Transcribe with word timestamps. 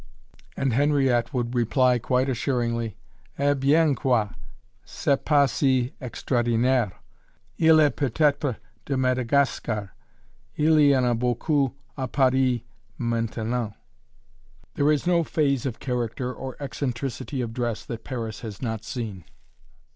And 0.57 0.73
Henriette 0.73 1.31
would 1.31 1.53
reply 1.53 1.99
quite 1.99 2.27
assuringly: 2.27 2.97
"Eh 3.37 3.53
bien 3.53 3.93
quoi! 3.93 4.29
c'est 4.83 5.23
pas 5.23 5.47
si 5.51 5.93
extraordinaire, 6.01 6.93
il 7.59 7.79
est 7.79 7.95
peut 7.95 8.11
être 8.15 8.55
de 8.87 8.97
Madagascar; 8.97 9.93
il 10.55 10.79
y 10.79 10.95
en 10.97 11.05
a 11.05 11.13
beaucoup 11.13 11.75
à 11.95 12.07
Paris 12.11 12.63
maintenant." 12.97 13.75
There 14.73 14.91
is 14.91 15.05
no 15.05 15.23
phase 15.23 15.67
of 15.67 15.79
character, 15.79 16.33
or 16.33 16.55
eccentricity 16.59 17.39
of 17.41 17.53
dress, 17.53 17.85
that 17.85 18.03
Paris 18.03 18.39
has 18.39 18.59
not 18.59 18.83
seen. 18.83 19.23